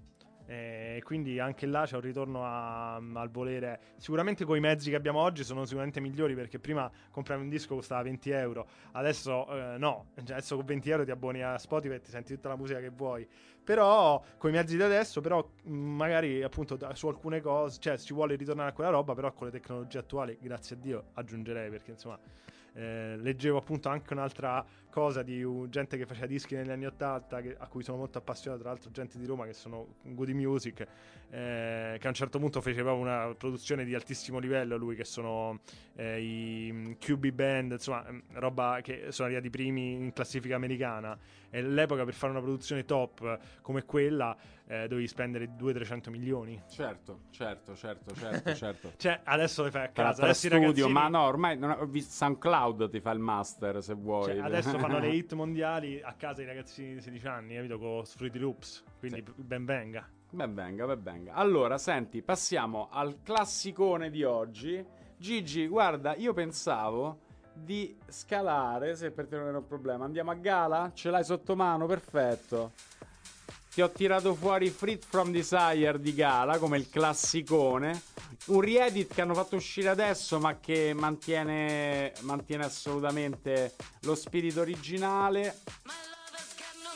[0.51, 3.79] E quindi anche là c'è un ritorno a- al volere.
[3.99, 7.77] Sicuramente con i mezzi che abbiamo oggi sono sicuramente migliori perché prima compravi un disco
[7.77, 11.95] costava 20 euro, adesso eh, no, Cioè, adesso con 20 euro ti abboni a Spotify
[11.95, 13.29] e ti senti tutta la musica che vuoi.
[13.63, 18.13] Però con i mezzi di adesso, però mh, magari appunto su alcune cose, cioè ci
[18.13, 21.93] vuole ritornare a quella roba, però con le tecnologie attuali, grazie a Dio, aggiungerei perché
[21.93, 22.19] insomma
[22.73, 27.57] eh, leggevo appunto anche un'altra cosa di gente che faceva dischi negli anni 80 che-
[27.59, 30.81] a cui sono molto appassionato, tra l'altro gente di Roma che sono Goody Music,
[31.31, 35.61] eh, che a un certo punto faceva una produzione di altissimo livello lui che sono
[35.95, 41.17] eh, i mm, QB Band, insomma mm, roba che sono arrivati primi in classifica americana
[41.51, 46.61] e all'epoca per fare una produzione top come quella eh, dovevi spendere 200-300 milioni.
[46.69, 51.09] certo certo certo certo certo Cioè adesso le fai a casa, adesso studio, ragazzini- ma
[51.09, 54.25] no, ormai non ho visto SoundCloud ti fa il master se vuoi.
[54.27, 57.79] Cioè, adesso fanno le hit mondiali a casa i ragazzini di 16 anni, capito?
[57.79, 58.85] Con Fruity Loops.
[58.99, 59.43] Quindi Sì.
[59.43, 60.09] ben venga.
[60.33, 61.35] Ben venga, ben venga.
[61.35, 64.85] Allora, senti, passiamo al classicone di oggi.
[65.17, 67.19] Gigi, guarda, io pensavo
[67.53, 70.05] di scalare, se per te non era un problema.
[70.05, 70.93] Andiamo a gala?
[70.95, 71.87] Ce l'hai sotto mano?
[71.87, 72.73] Perfetto.
[73.73, 78.03] Ti ho tirato fuori Freed from Desire di gala come il classicone.
[78.47, 85.61] Un re-edit che hanno fatto uscire adesso, ma che mantiene, mantiene assolutamente lo spirito originale.
[85.85, 86.91] My lover's got no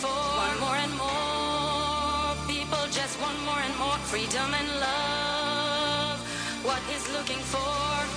[0.00, 2.32] for, more and more.
[2.48, 6.18] People just want more and more freedom and love.
[6.64, 8.09] What he's looking for,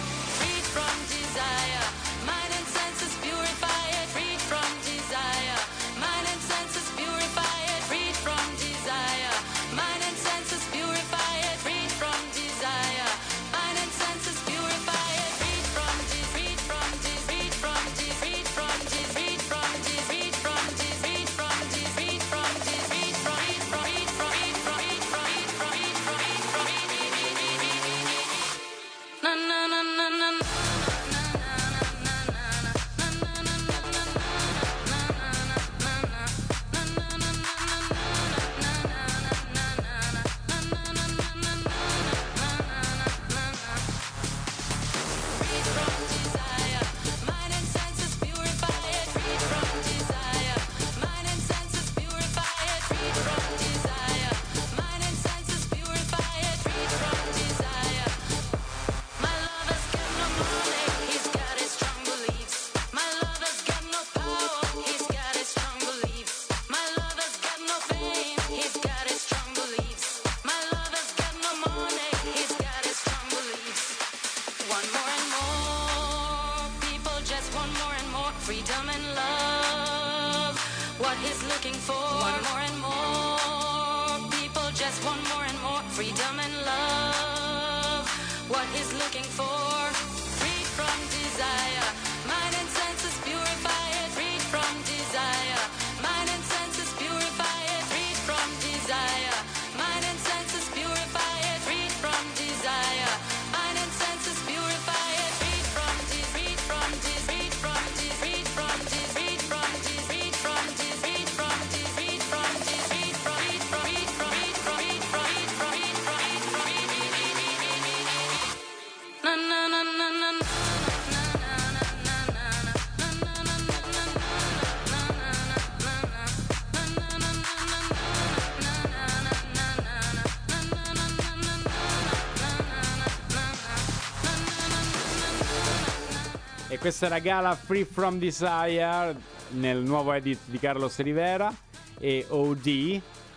[136.84, 139.16] questa era Gala Free From Desire
[139.52, 141.50] nel nuovo edit di Carlos Rivera
[141.98, 142.68] e OD.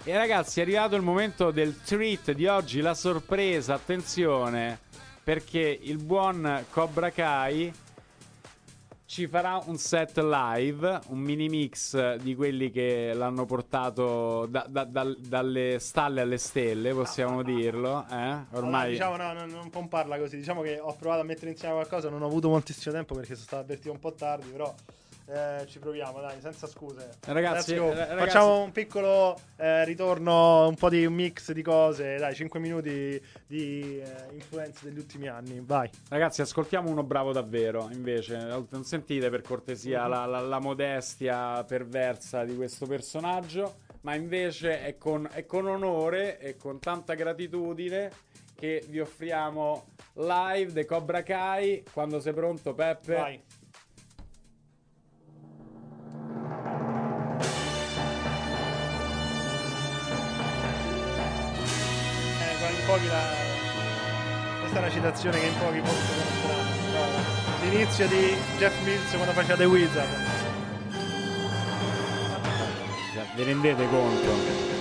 [0.03, 4.81] E ragazzi è arrivato il momento del treat di oggi, la sorpresa, attenzione,
[5.23, 7.73] perché il buon Cobra Kai
[9.07, 14.85] ci farà un set live, un mini mix di quelli che l'hanno portato da- da-
[14.85, 18.05] dal- dalle stalle alle stelle, possiamo dirlo.
[18.11, 18.37] Eh?
[18.53, 20.37] Ormai diciamo, no, no, non pomparla così.
[20.37, 23.47] Diciamo che ho provato a mettere insieme qualcosa, non ho avuto moltissimo tempo perché sono
[23.47, 24.75] stato avvertito un po' tardi, però
[25.29, 27.11] eh, ci proviamo, dai, senza scuse.
[27.27, 32.35] Ragazzi, ragazzi- facciamo un piccolo eh, ritorno, un po' di un mix di cose, dai,
[32.35, 35.91] 5 minuti di eh, influenze degli ultimi anni, vai.
[36.09, 37.89] Ragazzi, ascoltiamo uno bravo davvero.
[37.93, 44.83] Invece, non sentite per cortesia la, la- la modestia perversa di questo personaggio, ma invece
[44.85, 48.11] è con, è con onore e con tanta gratitudine
[48.55, 51.85] che vi offriamo live The Cobra Kai.
[51.93, 53.15] Quando sei pronto, Peppe?
[53.15, 53.43] Vai.
[62.87, 63.20] Pochi la...
[64.61, 66.75] Questa è una citazione che in pochi forse conosceranno.
[66.92, 70.09] No, L'inizio di Jeff Mills quando faceva The Wizard.
[73.35, 74.76] Vi rendete conto?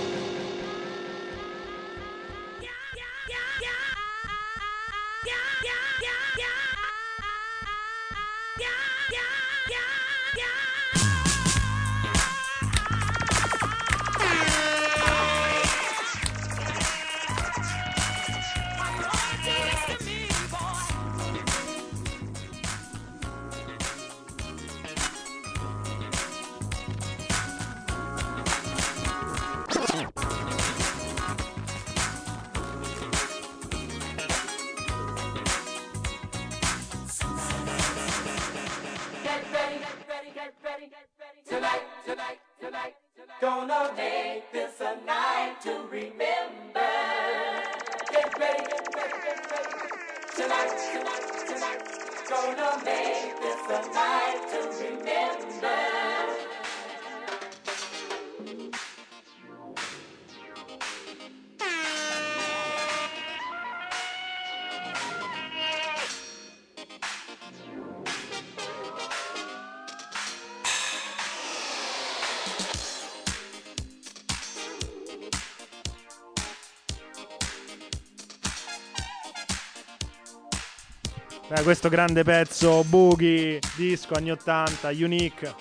[81.66, 85.52] Questo grande pezzo, Boogie, disco anni 80, unique.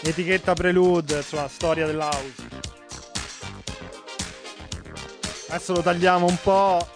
[0.00, 2.48] Etichetta Prelude, insomma, storia dell'house.
[5.50, 6.93] Adesso lo tagliamo un po'.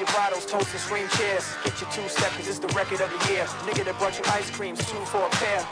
[0.00, 1.44] Shit, your bottles, toast and scream cheers.
[1.64, 3.44] Get your two step, cause it's the record of the year.
[3.66, 5.66] Nigga that brought you ice creams, two for a pair.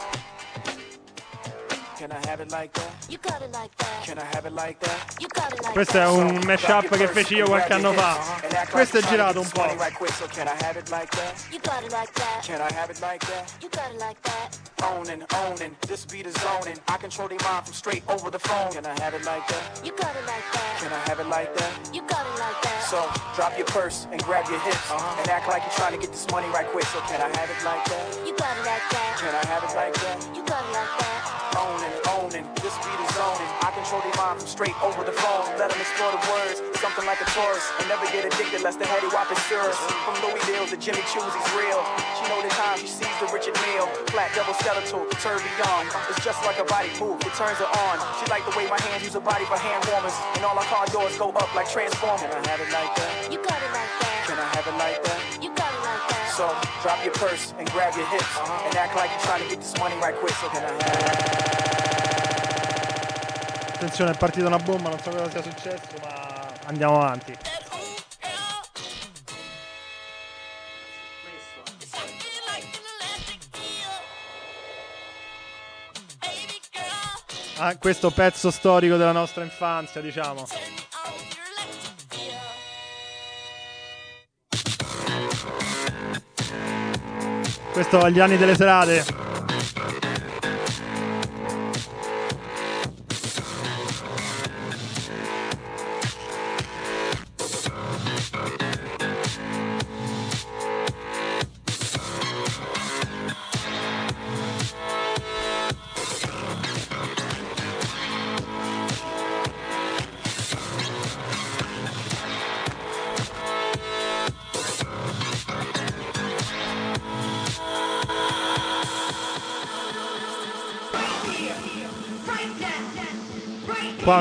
[1.96, 3.06] Can I have it like that?
[3.08, 4.04] You got it like that.
[4.04, 5.16] Can I have it like that?
[5.20, 6.12] You got it like Questo è that.
[6.12, 8.40] un mashup che feci io qualche anno fa.
[8.70, 9.62] Questo è girato un po'.
[9.62, 11.34] Right quick, so can I have it like that?
[11.50, 12.44] You got it like that.
[12.44, 13.50] Can I have it like that?
[13.60, 14.67] You got it like that.
[14.82, 16.78] Owning, owning, this beat is zoning.
[16.86, 18.72] I control their mind from straight over the phone.
[18.72, 19.80] Can I have it like that?
[19.84, 20.78] You got it like that.
[20.78, 21.90] Can I have it like that?
[21.92, 22.86] You got it like that.
[22.88, 23.02] So
[23.34, 25.20] drop your purse and grab your hips uh-huh.
[25.20, 26.86] and act like you're trying to get this money right quick.
[26.86, 28.26] So can I have it like that?
[28.26, 29.16] You got it like that.
[29.18, 30.36] Can I have it like that?
[30.36, 31.07] You got it like that.
[34.28, 35.46] Control their mind from straight over the phone.
[35.58, 37.66] Let them explore the words, something like a tourist.
[37.80, 39.76] And never get addicted lest the heady whop is serious.
[40.04, 41.80] From Louis Deals to Jimmy Choo's, he's real.
[42.18, 43.88] She know the time she sees the Richard Mille.
[44.12, 45.86] Flat double skeletal, tourbillon.
[46.10, 47.96] It's just like a body move, it turns her on.
[48.20, 50.16] She like the way my hands use her body for hand warmers.
[50.36, 52.28] And all our car doors go up like transformers.
[52.28, 53.12] Can I have it like that?
[53.32, 54.16] You got it like that.
[54.28, 55.20] Can I have it like that?
[55.40, 56.34] You got it like that.
[56.36, 56.46] So
[56.82, 59.74] drop your purse and grab your hips and act like you're trying to get this
[59.78, 60.34] money right quick.
[60.38, 62.27] So can I have
[63.78, 67.32] Attenzione, è partita una bomba, non so cosa sia successo, ma andiamo avanti.
[77.58, 80.44] Ah, questo pezzo storico della nostra infanzia, diciamo.
[87.72, 89.27] Questo agli anni delle serate.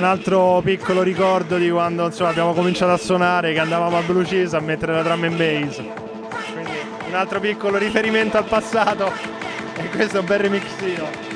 [0.08, 4.56] Altro piccolo ricordo di quando insomma, abbiamo cominciato a suonare, che andavamo a Blue Cheese
[4.56, 5.76] a mettere la drum and bass.
[6.54, 6.72] Quindi
[7.08, 9.12] un altro piccolo riferimento al passato.
[9.76, 11.27] E questo è un bel remixino.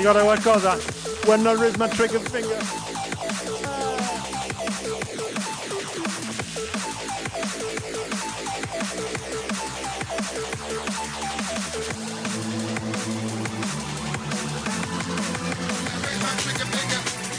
[0.00, 0.78] Ricorda qualcosa?
[1.26, 2.56] When I raise my trigger finger.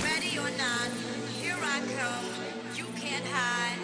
[0.03, 0.89] Ready or not,
[1.41, 2.30] here I come.
[2.76, 3.80] You can't hide.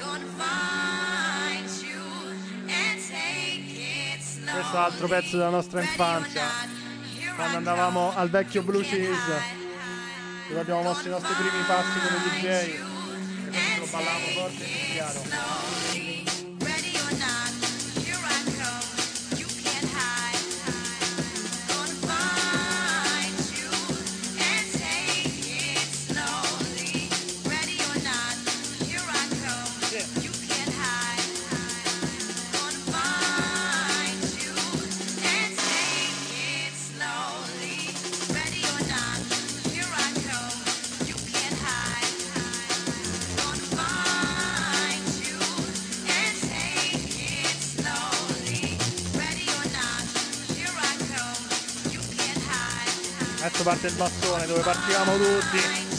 [0.00, 2.02] Gonna find you
[2.68, 4.52] and take it slow.
[4.52, 6.73] Questo è altro pezzo della nostra infanzia.
[7.36, 9.42] Quando andavamo al vecchio Blue Cheese,
[10.48, 12.44] dove abbiamo mosso i nostri primi passi come DJ.
[12.46, 15.83] E lo ballavamo forte e chiaro.
[53.44, 55.93] Adesso parte il bastone dove partivamo tutti.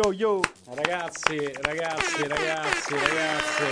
[0.00, 0.40] Yo, yo.
[0.66, 3.64] Ragazzi, ragazzi, ragazzi, ragazzi.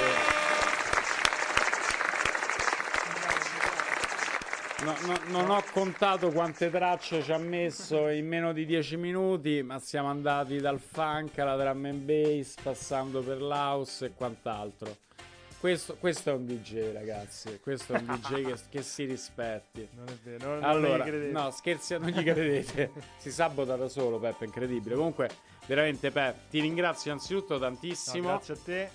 [4.82, 9.62] No, no, non ho contato quante tracce ci ha messo in meno di 10 minuti,
[9.62, 14.96] ma siamo andati dal funk alla drum and bass, passando per l'house e quant'altro.
[15.60, 17.60] Questo, questo è un DJ, ragazzi.
[17.60, 19.88] Questo è un DJ che, che si rispetti.
[19.92, 22.90] Non è vero, non, Allora, non no, scherzi, non gli credete.
[23.16, 24.94] si sabota da solo, Peppe, incredibile.
[24.96, 25.30] Comunque,
[25.66, 28.90] veramente, Peppe, ti ringrazio innanzitutto No, tantissimo grazie a te.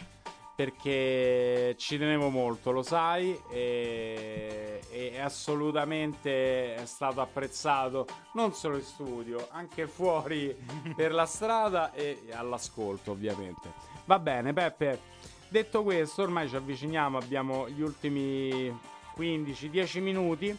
[0.55, 8.83] perché ci tenevo molto, lo sai, e, e assolutamente è stato apprezzato non solo in
[8.83, 10.55] studio, anche fuori
[10.95, 13.69] per la strada e all'ascolto, ovviamente.
[14.05, 14.99] Va bene, Peppe.
[15.47, 18.71] Detto questo, ormai ci avviciniamo, abbiamo gli ultimi
[19.17, 20.57] 15-10 minuti.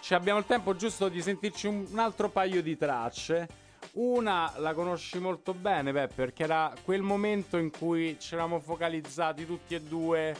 [0.00, 3.48] Ci abbiamo il tempo giusto di sentirci un altro paio di tracce.
[3.92, 9.44] Una la conosci molto bene, Peppe, perché era quel momento in cui ci eravamo focalizzati
[9.44, 10.36] tutti e due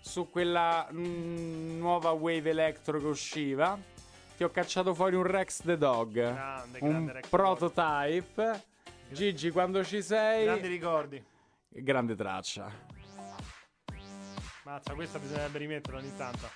[0.00, 3.78] su quella mm, nuova wave electro che usciva.
[4.36, 8.64] Ti ho cacciato fuori un Rex the Dog, Grande, un grande Rex prototype.
[9.10, 11.24] Gigi, quando ci sei, Grandi ricordi.
[11.68, 12.70] grande traccia.
[14.64, 16.48] Mazza, questa bisognerebbe rimetterla ogni tanto.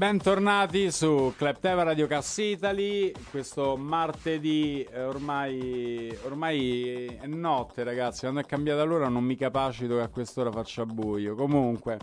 [0.00, 8.20] Bentornati su Club TV Radio Cass Italy, questo martedì eh, ormai, ormai è notte ragazzi,
[8.20, 11.98] quando è cambiata l'ora non mi capacito che a quest'ora faccia buio, comunque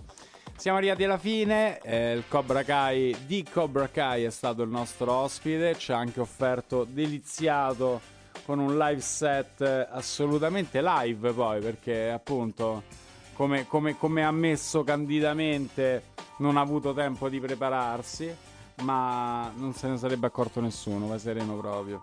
[0.55, 5.11] siamo arrivati alla fine, eh, il Cobra Kai di Cobra Kai è stato il nostro
[5.11, 7.99] ospite, ci ha anche offerto deliziato
[8.45, 12.83] con un live set eh, assolutamente live poi perché appunto
[13.33, 18.35] come, come, come ha ammesso candidamente non ha avuto tempo di prepararsi
[18.83, 22.01] ma non se ne sarebbe accorto nessuno, va sereno proprio.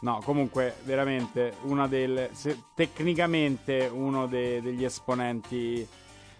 [0.00, 5.88] No, comunque veramente una delle se- tecnicamente uno de- degli esponenti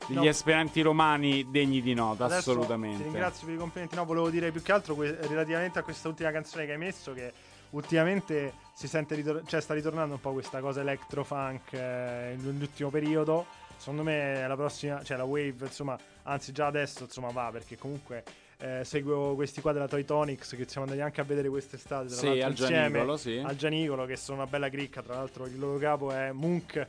[0.07, 0.25] degli No.
[0.27, 2.99] esponenti romani degni di nota, Adesso assolutamente.
[2.99, 3.97] Ti ringrazio per i complimenti.
[3.97, 7.13] No, volevo dire più che altro que- relativamente a questa ultima canzone che hai messo
[7.15, 7.33] che
[7.71, 13.47] ultimamente si sente ritor- cioè sta ritornando un po' questa cosa electro-funk eh, nell'ultimo periodo.
[13.77, 18.25] Secondo me la prossima, cioè la wave, insomma, anzi già adesso insomma va perché comunque
[18.59, 22.17] eh, seguo questi qua della Toy Tonics che siamo andati anche a vedere quest'estate tra
[22.17, 23.43] Sì, al insieme Gianicolo, sì.
[23.45, 26.87] al Gianicolo che sono una bella cricca, tra l'altro il loro capo è Munk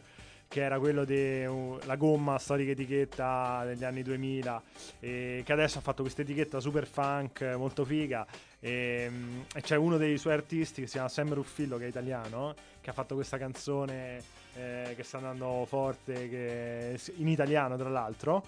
[0.47, 4.63] che era quello della gomma storica etichetta degli anni 2000
[5.01, 8.25] e che adesso ha fatto questa etichetta super funk molto figa
[8.59, 11.87] e, mm, e c'è uno dei suoi artisti che si chiama Sam Ruffillo che è
[11.89, 14.23] italiano che ha fatto questa canzone
[14.57, 18.43] eh, che sta andando forte che- in italiano tra l'altro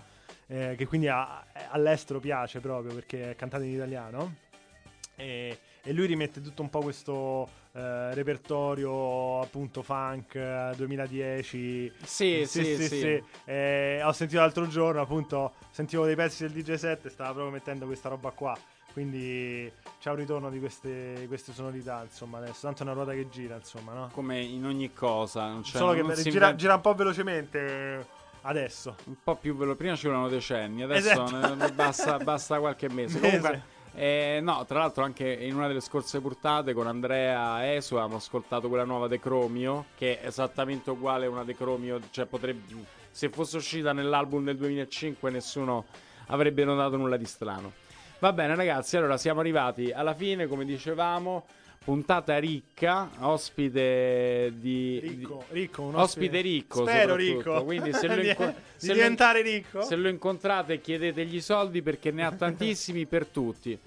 [0.47, 4.35] eh, che quindi a- all'estero piace proprio perché è cantata in italiano.
[5.15, 12.45] E, e lui rimette tutto un po' questo eh, repertorio appunto funk eh, 2010 Sì,
[12.45, 13.23] sì, sì.
[13.45, 17.85] Eh, ho sentito l'altro giorno appunto sentivo dei pezzi del DJ set stava proprio mettendo
[17.85, 18.57] questa roba qua
[18.93, 23.29] quindi c'è un ritorno di queste, queste sonorità insomma adesso tanto è una ruota che
[23.29, 24.09] gira insomma no?
[24.11, 28.07] Come in ogni cosa, non c'è solo non che gira, inventa- gira un po' velocemente
[28.41, 29.77] adesso un po' più veloce.
[29.77, 31.55] Prima ci volevano decenni, adesso Esatto.
[31.55, 33.19] ne- basta, basta qualche mese.
[33.19, 33.37] Mese.
[33.37, 38.17] Comunque, eh, no, tra l'altro, anche in una delle scorse puntate con Andrea Esu abbiamo
[38.17, 41.99] ascoltato quella nuova De Chromio, che è esattamente uguale a una De Chromio.
[42.09, 42.61] Cioè, potrebbe,
[43.11, 45.85] se fosse uscita nell'album del 2005, nessuno
[46.27, 47.73] avrebbe notato nulla di strano.
[48.19, 48.97] Va bene, ragazzi.
[48.97, 51.45] Allora, siamo arrivati alla fine, come dicevamo.
[51.81, 54.99] Puntata ricca, ospite di.
[54.99, 56.81] Ricco, ricco, un ospite ricco.
[56.85, 61.39] spero ricco Quindi, se lo, Di- inco- di se diventare ricco se lo incontrate chiedetegli
[61.39, 63.79] soldi perché ne ha tantissimi per tutti.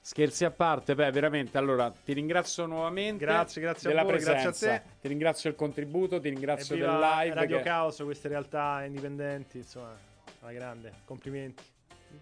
[0.00, 1.58] Scherzi a parte, beh, veramente.
[1.58, 3.24] Allora, ti ringrazio nuovamente.
[3.24, 4.78] Grazie, grazie a della voi, grazie a presenza.
[4.78, 4.82] te.
[5.00, 7.34] Ti ringrazio del contributo, ti ringrazio del live.
[7.34, 9.94] Radio che- Caos, queste realtà indipendenti, insomma,
[10.40, 11.62] alla grande, complimenti.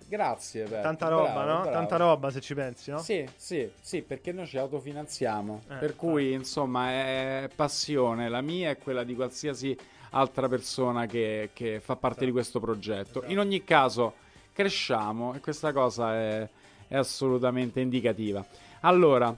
[0.07, 1.61] Grazie, Peppe, Tanta roba, bravo, no?
[1.61, 1.71] bravo.
[1.71, 2.99] Tanta roba se ci pensi, no?
[2.99, 5.63] Sì, sì, sì, perché noi ci autofinanziamo.
[5.69, 8.29] Eh, per cui, insomma, è passione.
[8.29, 9.77] La mia e quella di qualsiasi
[10.11, 13.23] altra persona che, che fa parte di questo progetto.
[13.27, 14.15] In ogni caso,
[14.53, 16.49] cresciamo e questa cosa è,
[16.89, 18.45] è assolutamente indicativa.
[18.81, 19.35] Allora,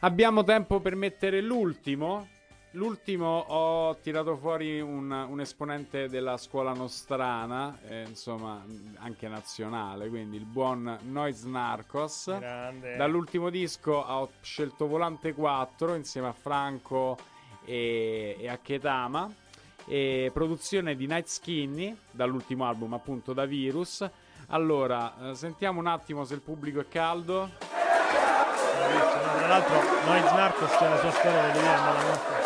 [0.00, 2.28] abbiamo tempo per mettere l'ultimo.
[2.74, 8.64] L'ultimo ho tirato fuori un, un esponente della scuola nostrana, eh, insomma
[8.98, 12.36] anche nazionale, quindi il buon Noise Narcos.
[12.38, 12.94] Grande.
[12.94, 17.18] Dall'ultimo disco ho scelto Volante 4 insieme a Franco
[17.64, 19.28] e, e a Ketama.
[19.86, 24.08] E produzione di Night Skinny, dall'ultimo album appunto da Virus.
[24.48, 27.50] Allora, eh, sentiamo un attimo se il pubblico è caldo.
[27.58, 29.38] Bravissimo.
[29.38, 32.39] Tra l'altro, Noise Narcos c'è la sua storia leggenda, la nostra.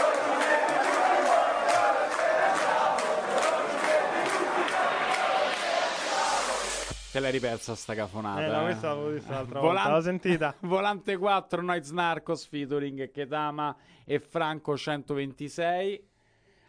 [7.14, 8.44] Te l'hai ripersa sta cafonata.
[8.44, 8.64] Eh, no, eh?
[8.64, 10.56] questa l'avevo vista l'altra Volan- volta, l'ho sentita.
[10.66, 16.08] Volante 4, Noiz Narcos featuring Ketama e Franco 126.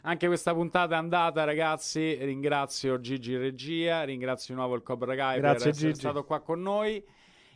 [0.02, 2.14] Anche questa puntata è andata, ragazzi.
[2.24, 6.00] Ringrazio Gigi regia, ringrazio di nuovo il Cobra Kai Grazie, per essere Gigi.
[6.00, 7.04] stato qua con noi.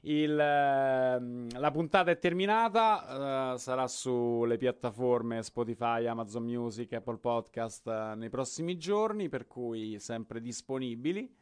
[0.01, 7.87] Il, ehm, la puntata è terminata, eh, sarà sulle piattaforme Spotify, Amazon Music, Apple Podcast
[7.87, 11.37] eh, nei prossimi giorni, per cui sempre disponibili.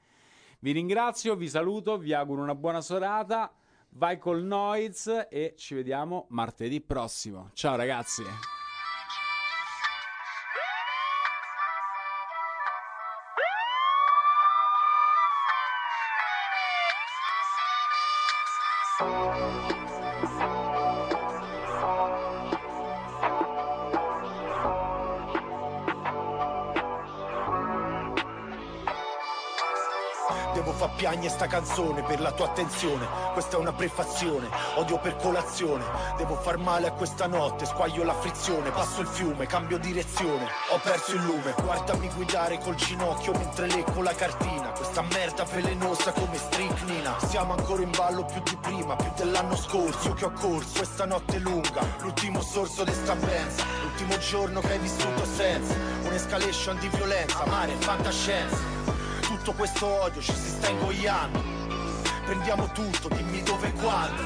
[0.60, 3.52] Vi ringrazio, vi saluto, vi auguro una buona serata.
[3.90, 7.52] Vai col Noiz e ci vediamo martedì prossimo.
[7.54, 8.24] Ciao ragazzi.
[19.00, 19.37] Oh.
[30.98, 33.08] Piagne sta canzone per la tua attenzione.
[33.34, 35.86] Questa è una prefazione, odio per colazione.
[36.18, 40.48] Devo far male a questa notte, squaglio la frizione Passo il fiume, cambio direzione.
[40.72, 44.72] Ho perso il lume, guardami guidare col ginocchio Mentre lecco la cartina.
[44.72, 50.08] Questa merda velenosa come stricnina Siamo ancora in ballo più di prima Più dell'anno scorso,
[50.08, 50.78] io che ho corso.
[50.78, 56.80] Questa notte lunga, l'ultimo sorso di sta benza L'ultimo giorno che hai vissuto senza Un'escalation
[56.80, 58.97] di violenza, mare, fantascienza
[59.48, 61.42] tutto questo odio ci si sta ingoiando.
[62.26, 64.22] Prendiamo tutto, dimmi dove e quando.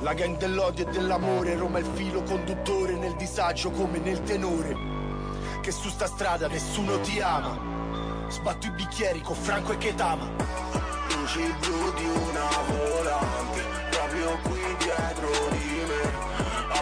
[0.00, 4.74] La gang dell'odio e dell'amore Roma è il filo conduttore Nel disagio come nel tenore.
[5.60, 8.28] Che su sta strada nessuno ti ama.
[8.28, 10.30] Sbatto i bicchieri con Franco e Ketama.
[11.10, 13.69] Luci blu di una volante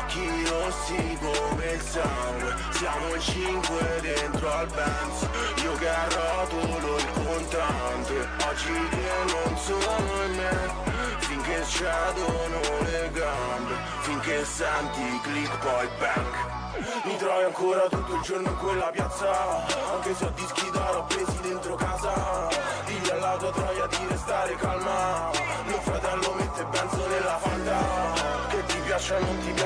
[0.09, 2.55] Occhi rossi come il sangue.
[2.71, 5.29] Siamo in cinque dentro al Benz.
[5.63, 11.17] Io che arrotolo il contante Oggi che non sono in me.
[11.19, 13.75] Finché cedono le gambe.
[14.01, 17.05] Finché senti click poi back.
[17.05, 19.67] Mi trovi ancora tutto il giorno in quella piazza.
[19.93, 22.49] Anche se ho dischi d'oro appesi dentro casa.
[22.87, 25.31] Digli alla tua troia di restare calma.
[25.67, 29.58] Mio fratello mette benzo nella fanta Che ti piaccia o non ti piaccia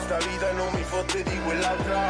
[0.00, 2.00] questa vita e non mi fotte di quell'altra.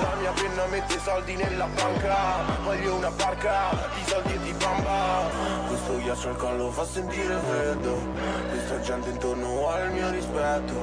[0.00, 2.44] La mia penna mette soldi nella banca.
[2.62, 5.30] Voglio una barca di soldi e di bamba.
[5.66, 7.98] Questo ghiaccio al collo fa sentire freddo.
[8.48, 10.74] Questa gente intorno al mio rispetto.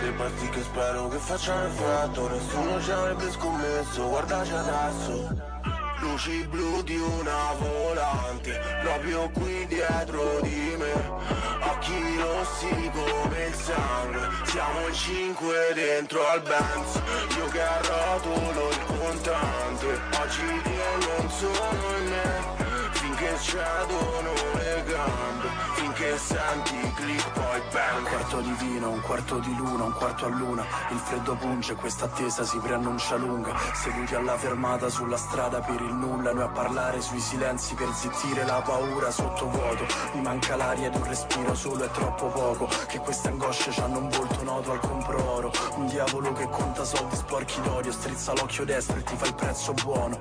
[0.00, 2.28] Dei pasti che spero che facciano effetto.
[2.28, 4.08] Nessuno ci avrebbe scommesso.
[4.08, 5.53] Guardaci adesso
[6.00, 10.92] Luci blu di una volante Proprio qui dietro di me.
[11.60, 17.00] Occhi rossi come il sangue Siamo in cinque dentro al Benz.
[17.36, 22.63] Io che arrotolo il contante Oggi che non sono in me
[23.24, 27.98] Finché cedono le gambe Finché senti click poi bang.
[27.98, 31.74] Un quarto di vino, un quarto di luna, un quarto a luna Il freddo punge,
[31.74, 33.54] questa attesa si preannuncia lunga.
[33.72, 38.44] Seduti alla fermata sulla strada per il nulla Noi a parlare sui silenzi per zittire
[38.44, 43.28] la paura sottovuoto Mi manca l'aria ed un respiro solo è troppo poco Che queste
[43.28, 48.34] angosce hanno un volto noto al compro-oro Un diavolo che conta soldi sporchi d'odio Strizza
[48.34, 50.20] l'occhio destro e ti fa il prezzo buono.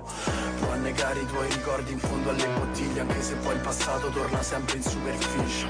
[0.60, 4.41] Può annegare i tuoi ricordi in fondo alle bottiglie Anche se poi il passato torna
[4.44, 5.68] sempre in superficie.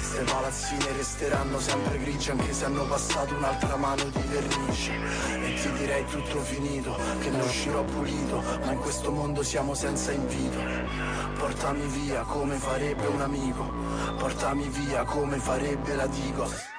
[0.00, 4.92] Ste palazzine resteranno sempre grigie Anche se hanno passato un'altra mano di vernice.
[5.44, 10.12] E ti direi tutto finito Che ne uscirò pulito Ma in questo mondo siamo senza
[10.12, 10.58] invito.
[11.38, 13.72] Portami via come farebbe un amico
[14.18, 16.77] Portami via come farebbe la digo